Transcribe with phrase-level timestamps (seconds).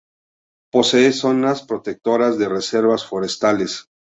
[0.71, 3.85] Posee zonas protectoras de reservas forestales.